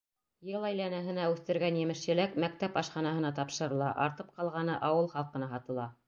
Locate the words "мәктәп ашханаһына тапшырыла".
2.43-3.89